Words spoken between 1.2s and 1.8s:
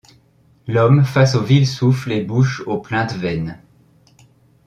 au vil